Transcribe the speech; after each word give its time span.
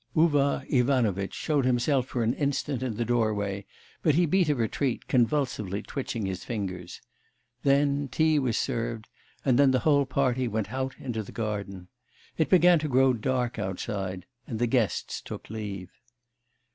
Uvar 0.15 0.65
Ivanovitch 0.67 1.35
showed 1.35 1.63
himself 1.63 2.07
for 2.07 2.23
an 2.23 2.33
instant 2.33 2.81
in 2.81 2.95
the 2.95 3.05
doorway, 3.05 3.67
but 4.01 4.15
he 4.15 4.25
beat 4.25 4.49
a 4.49 4.55
retreat, 4.55 5.07
convulsively 5.07 5.83
twitching 5.83 6.25
his 6.25 6.43
fingers. 6.43 7.01
Then 7.61 8.07
tea 8.07 8.39
was 8.39 8.57
served; 8.57 9.07
and 9.45 9.59
then 9.59 9.69
the 9.69 9.81
whole 9.85 10.07
party 10.07 10.47
went 10.47 10.73
out 10.73 10.95
into 10.97 11.21
the 11.21 11.31
garden.... 11.31 11.87
It 12.35 12.49
began 12.49 12.79
to 12.79 12.87
grow 12.87 13.13
dark 13.13 13.59
outside, 13.59 14.25
and 14.47 14.57
the 14.57 14.65
guests 14.65 15.21
took 15.21 15.51
leave. 15.51 15.91